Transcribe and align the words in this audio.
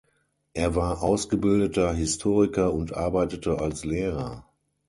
Er 0.55 0.73
war 0.73 1.03
ausgebildeter 1.03 1.93
Historiker 1.93 2.73
und 2.73 2.95
arbeitete 2.95 3.59
als 3.59 3.83
Lehrer. 3.85 4.43